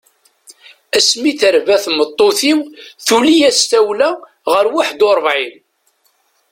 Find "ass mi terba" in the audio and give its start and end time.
0.97-1.75